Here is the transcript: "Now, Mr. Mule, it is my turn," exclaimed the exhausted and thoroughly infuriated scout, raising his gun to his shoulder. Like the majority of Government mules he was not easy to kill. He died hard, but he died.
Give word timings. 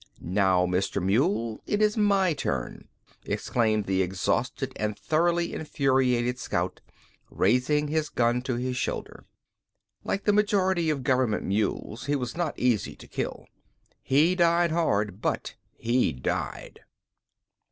"Now, 0.19 0.65
Mr. 0.65 0.99
Mule, 0.99 1.61
it 1.67 1.79
is 1.79 1.95
my 1.95 2.33
turn," 2.33 2.87
exclaimed 3.23 3.85
the 3.85 4.01
exhausted 4.01 4.73
and 4.77 4.97
thoroughly 4.97 5.53
infuriated 5.53 6.39
scout, 6.39 6.81
raising 7.29 7.87
his 7.87 8.09
gun 8.09 8.41
to 8.41 8.55
his 8.55 8.75
shoulder. 8.75 9.25
Like 10.03 10.23
the 10.23 10.33
majority 10.33 10.89
of 10.89 11.03
Government 11.03 11.43
mules 11.45 12.07
he 12.07 12.15
was 12.15 12.35
not 12.35 12.57
easy 12.57 12.95
to 12.95 13.07
kill. 13.07 13.45
He 14.01 14.33
died 14.33 14.71
hard, 14.71 15.21
but 15.21 15.53
he 15.77 16.13
died. 16.13 16.79